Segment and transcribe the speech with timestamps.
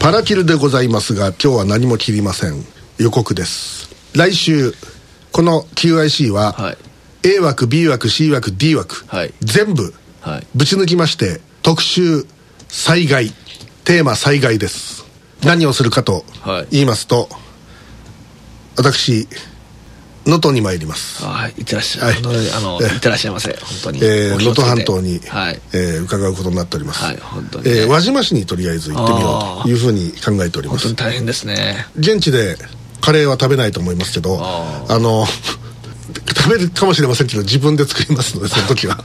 [0.00, 2.64] パラキルでございますが今日は何も切りません。
[2.98, 3.90] 予告です。
[4.16, 4.72] 来週
[5.32, 6.78] この QIC は、はい。
[7.22, 9.34] A 枠 B 枠 C 枠 D 枠、はい。
[9.40, 10.46] 全部はい。
[10.54, 12.24] ぶち抜きまして特集
[12.68, 13.30] 災害
[13.84, 15.04] テーマ災害です。
[15.44, 16.66] 何をするかとはい。
[16.70, 17.28] 言いますと、
[18.76, 19.28] 私
[20.30, 21.24] 能登に参ります。
[21.24, 22.22] はいいってらっしゃい、はい。
[22.22, 25.60] 本当にあのえいってらっしゃいませ本当にえー能登半島に、はい。
[25.72, 27.70] えー伺うことになっております、はい本当にね。
[27.70, 30.86] えー輪島市にとりあえず行ってみようというふうに考えております。
[30.86, 31.86] 本当に大変ですね。
[31.98, 32.56] 現地で
[33.00, 35.26] カレーは食べないと思いますけどああの
[36.36, 39.02] 食べるかもしれませんけど自分で作りますので その時は。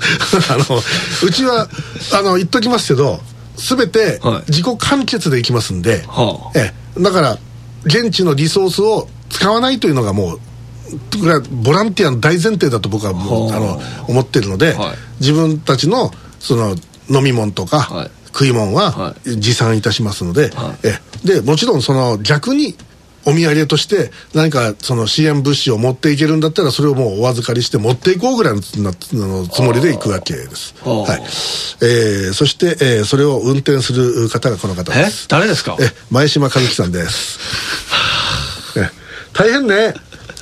[0.49, 0.81] あの
[1.23, 1.67] うちは
[2.13, 3.19] あの言っときますけど
[3.57, 4.51] 全てはい。
[4.51, 6.59] 自己完結でいきますんで、はあ。
[6.59, 7.01] ええ。
[7.01, 7.37] だから
[7.85, 10.39] 現地のリソースを使わないというのがもう
[10.95, 14.95] これはボランティアの大前提だと僕はもうはああの思ってるので、はい。
[15.19, 16.75] 自分たちのその
[17.09, 18.11] 飲み物とか、はい。
[18.27, 20.87] 食い物はは持参いたしますので、はい。
[20.87, 22.75] えでもちろんその逆に
[23.27, 31.21] お土産として何かその支援物資を持っていけるんだったらそれをもうお預かりして持っていこうぐらいのつもりで行くわけです、はい。
[31.81, 35.27] えーそして、えーそれを運転する方がこの方えです。
[35.29, 35.77] 誰ですか？
[35.79, 37.39] え前島和樹さんです。
[38.77, 38.89] え。
[39.33, 39.93] 大変ね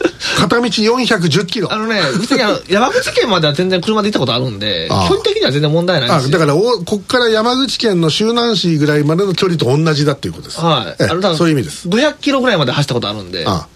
[0.40, 1.72] 片道410キロ。
[1.72, 11.38] あのね、別に 山口県までは全然車で行ったことあるんで、距離的には全然問題ないんですだからおこっから山口県の周南市ぐらいまでの距離と同じだっていうことです、はい。
[11.38, 11.88] そういう意味です。
[11.88, 13.68] 500キロぐらいまで走ったことあるんで、ああ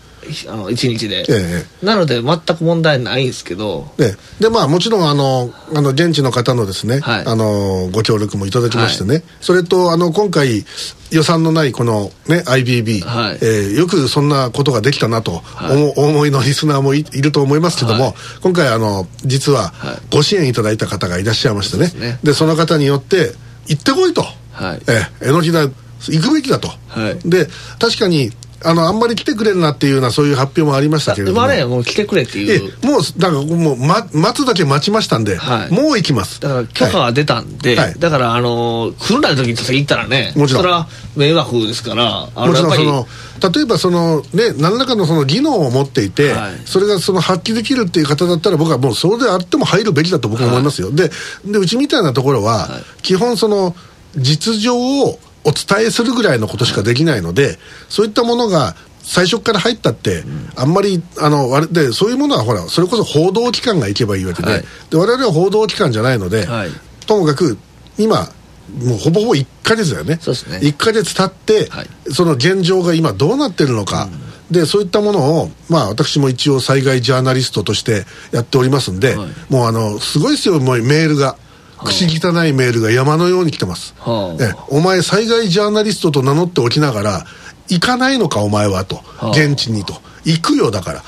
[0.55, 1.25] の、1日で。
[1.29, 1.85] ええ。
[1.85, 7.25] なので、全く問題ないんですけど、ででまあもちろんあのあの現地の方のですね、はい。
[7.25, 10.65] あのご協力もいただきましてね、それとあの今回
[11.11, 13.37] 予算のないこのね IBB、はい。
[13.41, 15.93] えーよくそんなことができたなと、はい。
[15.95, 18.13] おお思いのリスナーもいいると思いますけども、はい。
[18.41, 19.97] 今回あの実ははい。
[20.11, 21.87] ご支援いただいた方がいらっしゃいましてね。
[21.87, 22.19] そね。
[22.23, 23.31] でその方によって
[23.67, 24.81] 行ってこいと、はい。
[24.87, 27.29] えー、えのきだ行くべきだと、はい。
[27.29, 27.47] で
[27.79, 28.31] 確かに
[28.63, 31.41] あのあんまり来てくれるなっていうようなそういう発表もありましたけれども。
[31.41, 32.85] まあね、もう来てくれってえいう。
[32.85, 37.93] もうだからもう、ま、待つだけ待ちましたんで、はいもう行きますだから許可はが出たんで、はい。
[37.97, 40.63] だから、あのー、来るなる時に行ったらね、もちろん。
[40.63, 43.07] それは迷惑ですから、もちろんその
[43.53, 46.51] 例えばそのね何らかのその技能を持っていて、はい。
[46.65, 51.09] それがその発揮できるっていう方だったら僕はもうそれであっても入るべきだと僕は思いますよ、で
[51.45, 53.01] でうちみたいなところは、はい。
[53.01, 53.75] 基本その
[54.15, 60.25] 実情をお伝えするぐらいのことしかできないので、そういったものが最初から入ったって、
[60.57, 64.61] あんまりあの割でそういうものはほらそれこそ報道機関が行けばいいわけで,、はい。
[64.89, 66.69] で我々は報道機関じゃないので、はい。
[67.05, 67.57] ともかく
[67.97, 68.29] 今
[68.77, 70.19] もうほぼほぼ1か月だよね。
[70.49, 70.57] ね。
[70.57, 71.87] 1か月経って、はい。
[72.11, 74.09] その現状が今どうなってるのか、
[74.51, 79.29] でそういったものを、まあ、私も一応災害ジャーナリストとしてやっておりますんで、はい。
[79.49, 81.37] もうあのすごいですよもうメールが。
[81.77, 84.43] 口汚いメールが山のように来てます、はあ。
[84.43, 87.25] えお前災害ジャーナリストと名乗っておきながら
[87.67, 89.29] 行かないのかお前はと、はあ。
[89.31, 90.01] 現地にと。
[90.23, 91.03] 行くよだから、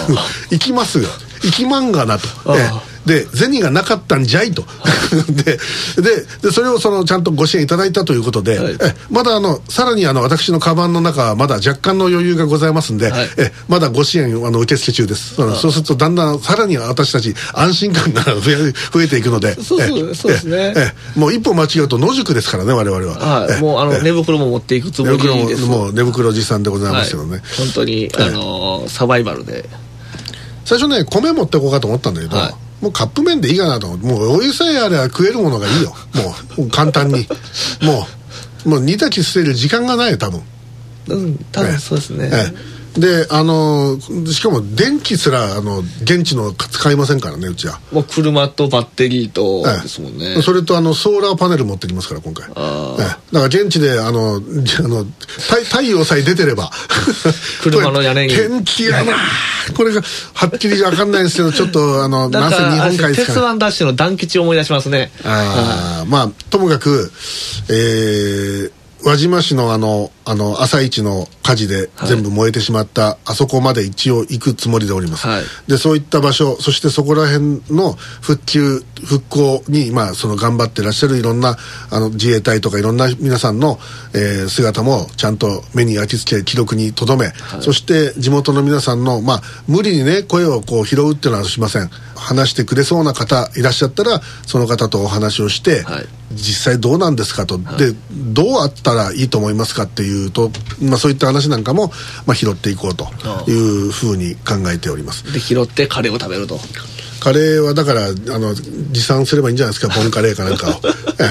[0.50, 1.08] 行きますよ。
[1.44, 2.58] 行きまんがなと、はあ。
[2.58, 4.64] えで銭がなかったんじゃいと。
[5.44, 5.58] で
[6.02, 8.76] ででそれをそのちゃんとご支援いただいたということで、はい。
[8.80, 13.30] えまだあのさらにあの私のカバンの中はまだ若干の余裕がございますんで、はい。
[13.36, 20.72] えまだご支援あの受付中です、そうするとだんだんさらに私たち安心感が増えていくのでそうそうえそうですね。
[20.76, 25.62] ええもう一歩間違うと野宿ですからね我々は、はい、えもうあのえ寝袋も持っていくつもりです。
[25.62, 27.40] もう寝袋持参でございますけどね、はい。
[27.58, 29.68] 本当に、あのーサバイバルで。
[30.64, 33.86] 最初ね米持ってこうかと思ったんだけど、はいもうカップ麺でいいかなと。
[33.86, 35.94] 思ってもうお湯さえあれば食えるものがいいよ。
[36.58, 37.26] もう簡単に。
[37.82, 38.06] も
[38.66, 40.42] うもう煮炊き捨てる時間がないよ多分。
[41.08, 42.30] うん、多分そうですね。
[42.30, 47.80] ええであのしかも電気すらあの現地の使いませんからねうちは。
[47.90, 49.82] もう車とバッテリーとええ。
[49.82, 50.40] ですもんね。
[50.42, 52.48] それとあのソーラーパネル持ってきますから今回。
[52.54, 53.06] あええ。
[53.06, 56.70] だから現地であのじあの太太陽さえ出てれば
[57.62, 58.34] 車の屋根に。
[58.34, 59.12] これ天気やな
[59.76, 60.02] これが
[60.34, 63.40] はっきり分かんないんですけどちょっとあのなかなんんせ日本海ですから。
[63.40, 65.10] 鉄腕ダッシュの団吉を思い出しますね。
[65.24, 67.10] あーまあともかく、
[67.70, 68.70] えー
[69.04, 75.42] 輪島市のあのあの朝市の火事で全部燃えてしまった、あそこまで一応行くつもりでおります、はい。
[75.68, 77.92] でそういった場所そしてそこら辺の
[78.22, 81.58] 復旧復興に、まあ、その頑張ってらっしゃるいろんな
[81.90, 83.78] あの自衛隊とかいろんな皆さんの、
[84.14, 91.90] えー姿もちゃんと目に焼き付け記録に留め、そして地元の皆さんの、まあ、無理にね声をこう拾うっていうのはしません。
[92.14, 100.50] 話してくれそうな方いらっしゃったらその方とお話をして、はい実際どうなんですかと、でどうあったらいいと思いますかっていうと、
[100.82, 101.92] まあ、そういった話なんかも、
[102.26, 103.06] まあ、拾っていこうと
[103.50, 105.32] いうふうに考えております。
[105.32, 106.58] で、拾ってカレーを食べると。
[107.20, 110.72] カレーはだからあの持参すればいいんじゃないですかボンカレーかなんかを、
[111.18, 111.30] え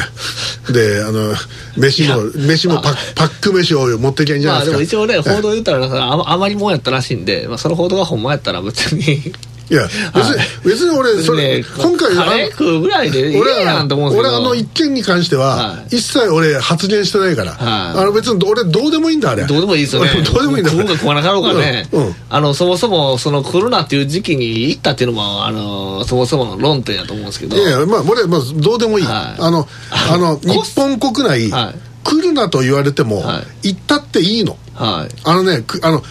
[0.70, 0.74] え。
[0.74, 1.36] であの
[1.78, 9.34] 飯も飯もパッパック飯を持ってきゃいいんじゃまあないですか、でも一応ね、報道言ったらあまりもんやったらしいんで、まあ、その報道がほんまやったら別に。
[9.70, 9.84] いや
[10.14, 14.36] 別に、別に俺それ、ね今回カレー食うぐらいでいい俺やんと思うんですけど。
[14.36, 15.98] 俺あの一件に関しては、はい。
[15.98, 18.04] 一切俺発言してないから、はい。
[18.04, 19.46] あの別に俺どうでもいいんだあれ。
[19.46, 20.10] どうでもいいですよね。
[20.24, 21.88] どうでもいいんだ食うか食わなかろうがね。
[22.30, 27.58] あの、そもそも、その来るなっていう時期に行ったっていうのも、あの、そもそもの論点やと思うんですけど。
[27.58, 29.42] いやまあ俺まあどうでもいい、はい。
[29.42, 34.58] あのあの日本国内、はい来るなと言われても、は行ったっていいの。
[34.74, 35.16] はい。
[35.24, 36.02] あのねくあの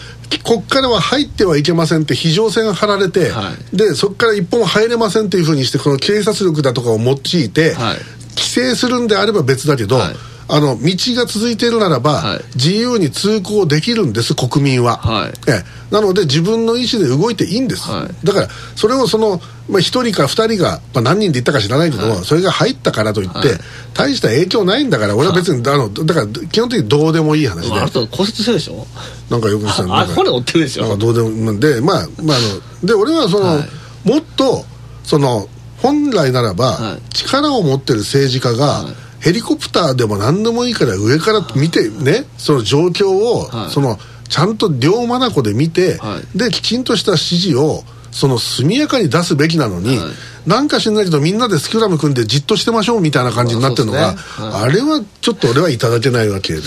[0.43, 7.97] こっからは入ってはいけませんって非常線が張られて、はでそこから一本も入れませんっていうふうにしてこの警察力だとかを用いて、はい。
[8.35, 10.15] 規制するんであれば別だけど、はい
[10.55, 10.85] あの道
[11.15, 12.41] が続いているならば、はい。
[12.53, 15.33] 自由に通行できるんです国民は、はい。
[15.49, 15.63] ええ。
[15.91, 18.25] なので自分の意思で動いていいんです、はい。
[18.25, 23.47] だからそれをその、まあ、1人か2人が、まあ、何人で行ったか知らないけど、それが入ったからといって、はい。
[23.95, 28.85] 大した影響ないんだから俺は別に、あのだから基本的にどうでもいい話で、あなた骨折してるでしょ？
[29.31, 30.83] なんかよくさあなんか骨折ってるでしょ。
[30.83, 32.39] なんかどうでもでまあまああ
[32.81, 33.59] ので俺はその、は
[34.05, 34.07] い。
[34.07, 34.65] もっと
[35.03, 35.47] その
[35.81, 37.01] 本来ならば、はい。
[37.09, 43.71] 力を持ってる政治家が、はいヘリコプターでも何でもいいから上から見てねその状況を、はい。
[43.71, 43.97] その
[44.27, 46.37] ちゃんと両眼で見て、はい。
[46.37, 47.23] できちんとした指
[47.53, 47.83] 示を
[48.13, 50.07] その速やかに出すべきなのに、はい。
[50.45, 54.63] なんか知んないけどみんなでスクラム組んでじっとしてましょうみたいな感じになってるのが、ねはい。
[54.63, 56.61] あれはちょっと俺はいただけないわけで。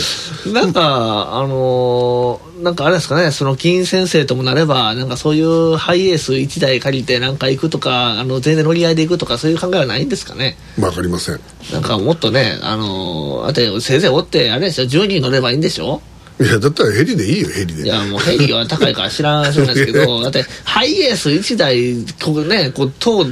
[0.52, 10.56] なんか、あのーなんかあれですかね、その金先生ともなれば、なんかそういうハイエース1台借りてなんか行くとか、あの、全然乗り合いで行くとか、そういう考えはないんですかね？
[10.80, 11.40] わかりません。
[11.70, 16.00] なんかもっとね、あのー、だって先生おって、あれですよ、10人乗ればいいんでしょ？
[16.38, 17.84] いやだったらヘリでいいよヘリで。
[17.84, 23.26] いや、もうヘリは高いから知らないですけど、 だって、ハイエース1台、ここね、こう、党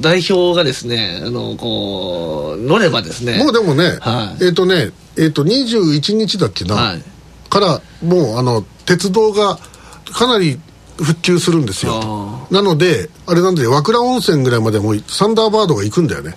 [0.00, 4.44] 代表がですね、あの、こう、乗ればですね、もうでもね、はい。
[4.46, 7.02] えっ、とね、えっ、と、21日だっけな、はい。
[7.50, 9.58] から、もう、あの、鉄道が
[10.12, 10.58] かなり
[10.98, 12.00] 復旧するんですよ。
[12.50, 12.52] あ。
[12.52, 16.32] なので、あれなんで、和倉温泉ぐらいまでもうサンダーバードが行くんだよね。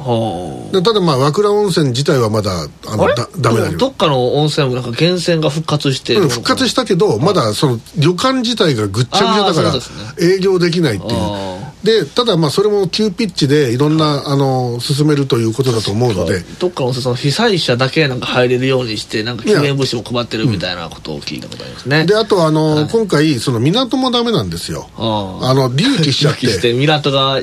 [0.84, 3.78] ただまあ、和倉温泉自体はまだ、あの、だダメだけど。
[3.78, 11.14] どっかの温泉もなんか源泉が復活して、うん復活したけど、まだその旅館自体がぐっちゃぐちゃだから営業できないっていう。
[11.14, 16.40] あでただまあそれも急ピッチでいろんなあの進めるということだと思うので。
[16.60, 24.90] どっかのその被災者だけなんか入れるようにしてなんか救援物資も配ってるみたいなことを聞いたことありますね、であとあの、今回その港もダメなんですよ。
[24.96, 27.42] あの隆起しちゃっ隆起 してて港が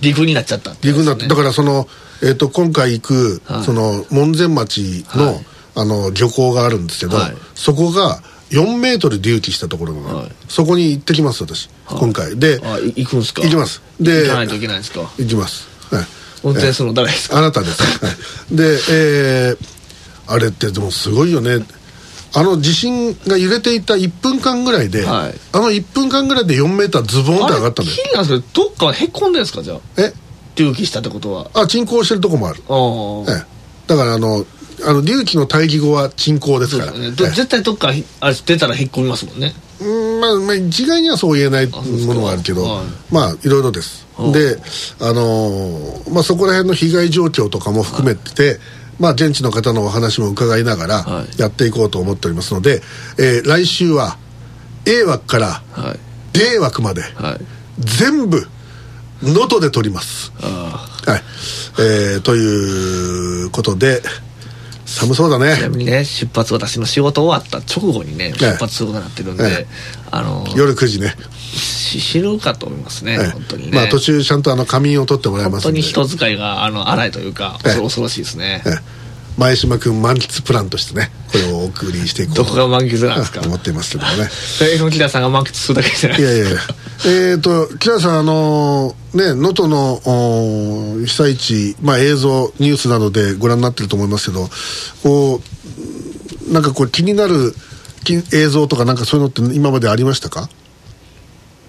[0.00, 0.80] 陸になっちゃったっね。
[0.82, 1.88] 陸になってだからその、
[2.22, 3.64] えっと今回行く、はい。
[3.64, 5.46] その門前町の,、はい。
[5.74, 7.34] あの漁港があるんですけど、はい。
[7.54, 8.22] そこが
[8.52, 10.32] 4メートル隆起したところなの、はい。
[10.48, 12.38] そこに行ってきます私、今回。
[12.38, 13.42] であい行くんすか？
[13.42, 13.82] 行きます。
[14.00, 15.10] で行かないといけないんですか？
[15.18, 16.06] 行きます、はい。
[16.44, 17.82] 運転するの誰ですか、あなたです。
[18.04, 18.10] は
[18.52, 18.56] い。
[18.56, 19.82] で、えー
[20.28, 21.66] あれってでもすごいよね。
[22.34, 25.34] あの地震が揺れていた1分間ぐらいで、はい。
[25.52, 28.06] あの1分間ぐらいで4メーターズボンって上がったんだよ気。
[28.06, 29.78] になるんですけどどっかへこんでるんですかじゃあ？
[29.98, 30.12] え？
[30.56, 31.50] 隆起したってことは。
[31.54, 32.62] あ、沈降してるとこもある。
[32.68, 33.46] ああ、ええ。
[33.88, 34.46] だからあの、
[34.84, 36.92] あの隆起の対義語は沈降ですから。
[36.92, 37.10] ね。
[37.12, 39.54] 絶対どっかあれ出たらへっこみますもんね。
[39.80, 41.82] うんまあ、まあ、一概にはそう言えないも
[42.14, 44.56] のがあるけど、はいまあいろいろです、はいで
[45.00, 48.58] あのーまあそこら辺の被害状況とかも含めて、
[49.00, 51.40] まあ現地の方のお話も伺いながらはい。
[51.40, 52.82] やっていこうと思っておりますので、
[53.18, 54.18] えー来週は
[54.86, 55.98] A 枠からはい。
[56.32, 57.40] D 枠まではい。
[57.80, 58.46] 全部
[59.22, 60.32] 能登で撮ります。
[60.40, 61.22] あはい、
[61.80, 64.02] えーということで
[64.92, 69.66] 寒そうだあちなねみにね出発私の仕事終わった直後にね出発することになってるんで、ええ。
[70.10, 71.14] あの夜9時ね。
[71.38, 73.30] し死ぬかと思いますね、ええ。
[73.30, 77.80] 本当にね、まあ途中ちゃんとあの仮眠を取ってもらいます本当に人使いがあの荒いというか、ええ。
[77.80, 79.02] 恐ろしいですね、ええ
[79.38, 83.40] 前島君満喫プランとしてねこれをお送りしていこうどこが満喫なんですか？
[83.40, 84.28] 思っていますけどもね。
[84.74, 86.20] えのきださんが満喫するだけじゃない。
[86.20, 86.58] いやいやいや。
[87.06, 94.48] えっと木田さんあのね能登のお被災地、まあ、映像ニュースなどでご覧になってると思いますけど
[95.02, 95.40] こ
[96.48, 97.54] うなんかこう気になる
[98.04, 100.48] き映像とかなんかそういうのって今までありましたか？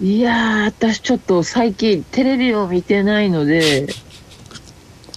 [0.02, 3.86] いやー、私ちょっと最近テレビを見てないので、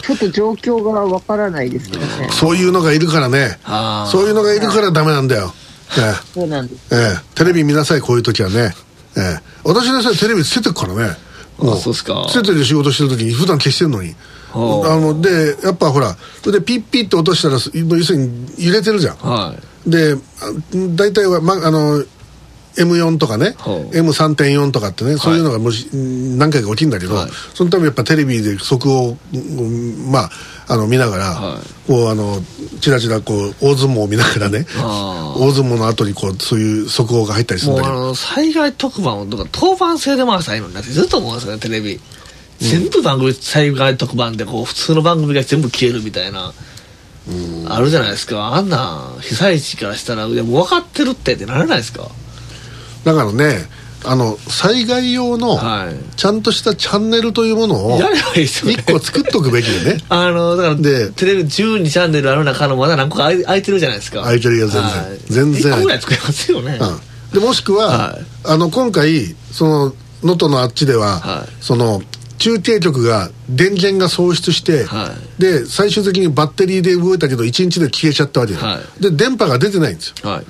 [0.01, 2.29] ちょっと状況がわからないですけどね。
[2.31, 3.57] そういうのがいるからね。
[4.11, 5.53] そういうのがいるからダメなんだよ、
[5.97, 6.95] えそうなんです。
[6.95, 6.99] ええ。
[7.15, 8.73] えテレビ見なさいこういう時はね、
[9.17, 9.39] ええ。
[9.63, 11.17] 私でさえテレビつけてるからね。
[11.57, 12.25] もあそうっすか。
[12.29, 14.15] つけてる仕事してる時に普段消してんのに。
[14.53, 19.17] あはあのでやっぱほらそれでピッピッって落としたらす要するに揺れてるじゃん。
[19.17, 19.89] はい。
[19.89, 20.17] であ
[20.95, 22.03] 大体は、ま、あの
[22.77, 27.31] M4 とかね、はあ M3.4 とかってね、そういうのがもし何回か起きるんだけど、はい。
[27.53, 30.29] そのためやっぱテレビで速報、うんまあ
[30.69, 31.61] あの見ながら、はい。
[31.87, 32.41] こうあの
[32.81, 37.93] ちらちらこう大相撲を見ながらね大相撲の後にこうそういう速報が入ったりするんだけど。
[37.93, 41.99] あの災害特番をとか当番制で回したらいいのになってずっと思うんですよねテレビ。
[42.59, 46.53] 全部番組災害特番でこう普通の番組が全部消えるみたいな
[47.69, 48.55] あるじゃないですか。
[48.55, 52.09] あんな被災地からしたらいやもう分かってるってってならないですか？
[53.07, 53.59] だからね
[54.05, 56.15] あの災害用のはい。
[56.15, 60.01] ちゃんとしたチャンネルというものをやればいいですよね一個作っとくべきでね。
[60.09, 64.21] あのだからでテレビ12チャンネルある中のまだ何個か空いてるじゃないですか。
[64.21, 64.91] 空いてるよ全然。
[64.91, 65.19] はい。
[65.29, 65.73] 全然。
[65.73, 67.39] 1個ぐらい作れますよね、うん。
[67.39, 68.25] でもしくは、はい。
[68.43, 71.49] あの今回その能登のあっちでは、はい。
[71.61, 72.01] その
[72.37, 80.29] 中継局が電源が喪失して、はで最終的にバッテリーで動いたけど1日で消えちゃったわけよ、はで電波が出てないんですよ。
[80.29, 80.45] はい。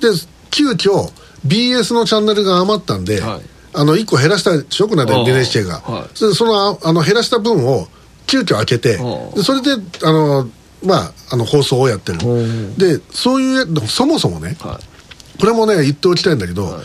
[0.00, 0.08] で
[0.50, 1.10] 急遽
[1.46, 3.40] BS のチャンネルが余ったんで、はい。
[3.74, 6.08] あの1個減らしたでしょこの間 NHK が、はい。
[6.14, 7.88] それでそのああの減らした分を
[8.26, 8.98] 急遽開けて
[9.42, 9.72] それで
[10.04, 10.48] あの
[10.84, 12.18] まああの放送をやってる。
[12.26, 15.38] うんでそういうそもそもねはい。
[15.40, 16.82] これもね言っておきたいんだけど、はい。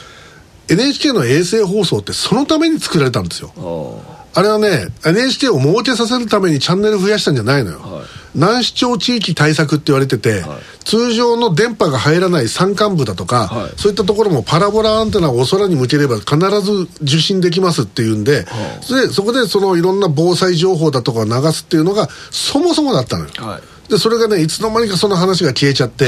[0.70, 3.52] NHK の衛星放送ってそのために作られたんですよ。
[3.58, 4.02] お
[4.34, 8.04] あれはね NHK を儲けさせるためにチャンネル増やしたんじゃないのよ、
[8.36, 10.60] はい難視聴地域対策って言われてて、はい。
[10.86, 13.72] 通常の電波が入らない山間部だとか、はい。
[13.78, 23.90] そういったところもパラボラアンテナをお空に向ければ必ず受信できますっていうんで、はあそれでそこでそのいろんな防災情報だとかを流すっていうのがそもそもだったのよ、はい。
[23.90, 26.06] でそれがねいつの間にかその話が消えちゃって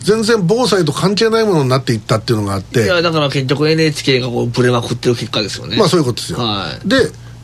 [0.00, 6.96] 全然防災と関係ないものになっていったっていうのがあっていやだから結局 NHK がこうブレまくってる結果ですよねまあそういうことですよ、はいで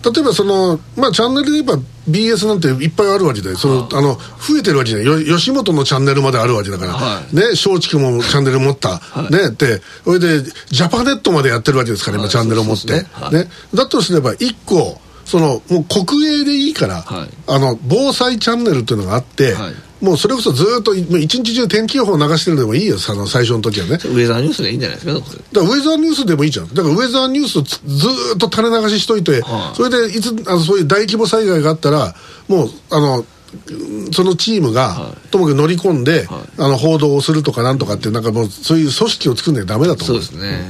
[0.05, 5.07] 例えばその、まあ、チャンネルで言えば BS なんていっぱいあるわけでその、あの増えてるわけじゃない。
[5.07, 7.37] よ吉本のチャンネルまであるわけだから、はい。
[7.37, 9.81] ね松竹もチャンネル持った、ねって。
[10.05, 12.31] それでジャパネットまでやってるわけですから今、はい。
[12.31, 12.93] チャンネルを持って。
[12.93, 13.07] ね。
[13.13, 13.35] はい。
[13.35, 13.49] ね。
[13.75, 17.29] だとすれば1個そのもう国営でいいから、はい。
[17.47, 23.93] あの防災チャンネルっていうのがあって、はいもうそれこそずっと一日中天気予報流してるでもいいよあの最初の時はね。
[23.93, 26.69] ウェザーニュースでいいんじゃないですかだからウェザーニュースでもいいじゃん。
[26.75, 29.77] だからウェザーニュースずーっと垂れ流ししといて、はい。
[29.77, 32.17] それでいつあのそういう大規模災害があったら
[32.49, 36.43] もうあのうんそのチームが、はともかく乗り込んで、はい。
[36.59, 40.17] あの報道をするとかなんとかっていうなんかもうそういう組織を作るのはダメだとそう。
[40.17, 40.69] 思うですね。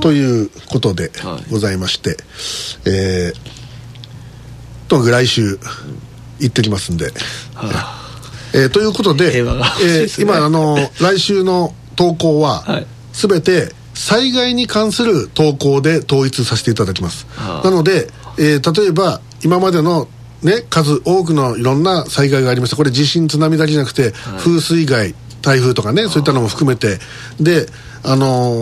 [0.00, 2.16] ということではいございまして、
[2.86, 5.58] えー、ともかく来週
[6.40, 7.12] 行ってきますんで、
[7.54, 7.99] は
[8.54, 12.86] えーということで平和が欲しいえー今あの来週の投稿は、はい。
[13.12, 20.08] すべて災害に関する投稿で統一させていただきます、はあなので、えー例えば今までの
[20.42, 22.76] ね数多くのいろんな災害がありました。
[22.76, 26.98] これ地震津波だけじゃなくて、風水害台風とかねそういったのも含めて。
[27.40, 27.66] で
[28.02, 28.54] あの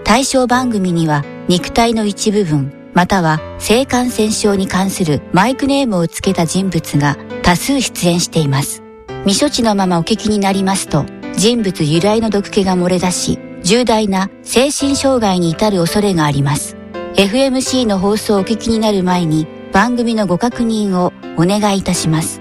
[0.05, 8.81] 対象番組には肉体の一部分または性感染症に関するマイクネームをつけた人物が多数出演しています。
[9.25, 11.05] 未処置のままお聞きになりますと
[11.35, 16.77] 人物由来の毒気が漏れ出し重大な精神障害に至る恐れがあります。
[17.15, 22.39] FMC の放送をお聞きになる前に番組のご確認をお願いいたします。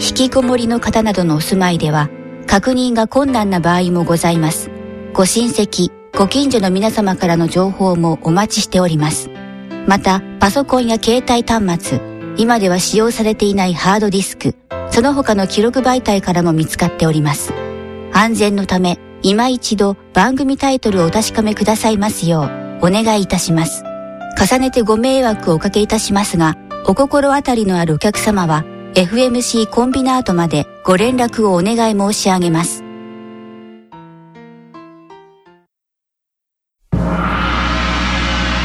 [0.00, 2.08] 引きこもりの方などのお住まいでは
[2.46, 4.70] 確認が困難な場合もございます。
[5.12, 9.28] ご親戚、ご近所の皆様からの情報もお待ちしております。
[9.86, 12.00] また、パソコンや携帯端末、
[12.38, 14.54] 今では使用されていないハードディスク、
[14.90, 17.52] その他の記録媒体からも見つかっております。
[18.14, 23.84] 安全のため、今一度番組タイトルをお確かめくださいますようお願いいたします。
[24.36, 28.64] 重ねてご迷惑をおかけいたしますが、お心当たりのあるお客様は、
[28.94, 32.81] FMC コンビナートまでご連絡をお願い申し上げます。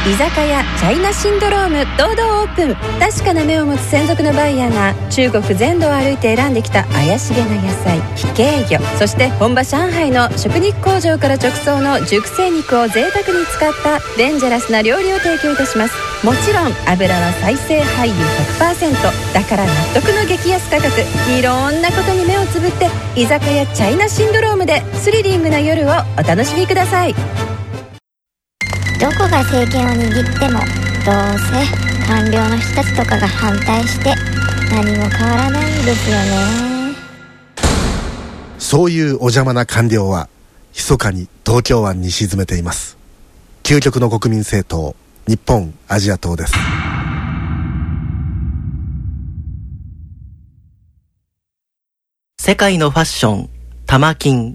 [0.08, 2.74] 居酒屋チャイナシンドローム堂々オープン。
[2.98, 15.94] 確かな目を持つ専属のバイヤーが中国全土を歩いて選んできた怪しげな野菜非形魚そして本場上海の食肉工場から直送の熟成肉を贅沢に使ったデンジャラスな料理を提供いたします。
[16.24, 18.26] もちろん油は再生廃油
[18.72, 21.02] 100%だから納得の激安価格。
[21.38, 27.57] いろんなことに目をつぶって居酒屋チャイナシンドロームでスリリングな夜をお楽しみください。
[29.00, 34.12] どこが政権を握ってもどうせ官僚の人たちとかが反対して
[34.72, 36.96] 何も変わらないんですよね。
[38.58, 40.28] そういうお邪魔な官僚は
[40.74, 42.98] 密かに東京湾に沈めています。
[43.62, 44.96] 究極の国民政党
[45.28, 46.54] 日本アジア党です。
[52.40, 53.50] 世界のファッション、
[53.86, 54.54] 玉金。